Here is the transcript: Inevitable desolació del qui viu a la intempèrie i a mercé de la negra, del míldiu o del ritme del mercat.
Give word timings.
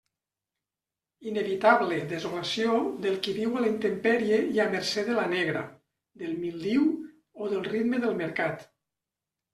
Inevitable 1.31 1.99
desolació 2.13 2.79
del 3.03 3.19
qui 3.27 3.35
viu 3.35 3.53
a 3.59 3.63
la 3.65 3.69
intempèrie 3.73 4.41
i 4.55 4.63
a 4.63 4.67
mercé 4.73 5.05
de 5.11 5.19
la 5.21 5.27
negra, 5.37 5.61
del 6.23 6.35
míldiu 6.47 6.89
o 7.45 7.51
del 7.53 7.65
ritme 7.71 8.01
del 8.07 8.19
mercat. 8.25 8.67